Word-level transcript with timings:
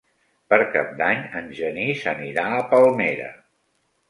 Per 0.53 0.57
Cap 0.75 0.87
d'Any 1.01 1.21
en 1.41 1.51
Genís 1.59 2.01
anirà 2.13 2.47
a 2.57 2.63
Palmera. 2.73 3.31